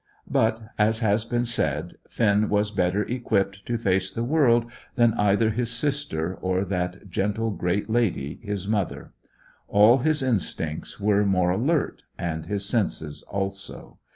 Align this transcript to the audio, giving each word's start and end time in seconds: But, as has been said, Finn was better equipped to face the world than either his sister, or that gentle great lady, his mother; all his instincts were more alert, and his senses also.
But, 0.31 0.63
as 0.79 0.97
has 1.01 1.25
been 1.25 1.45
said, 1.45 1.93
Finn 2.09 2.49
was 2.49 2.71
better 2.71 3.03
equipped 3.03 3.63
to 3.67 3.77
face 3.77 4.11
the 4.11 4.23
world 4.23 4.65
than 4.95 5.13
either 5.13 5.51
his 5.51 5.69
sister, 5.69 6.33
or 6.41 6.65
that 6.65 7.07
gentle 7.11 7.51
great 7.51 7.87
lady, 7.87 8.39
his 8.41 8.67
mother; 8.67 9.13
all 9.67 9.99
his 9.99 10.23
instincts 10.23 10.99
were 10.99 11.23
more 11.23 11.51
alert, 11.51 12.01
and 12.17 12.47
his 12.47 12.65
senses 12.65 13.21
also. 13.29 13.99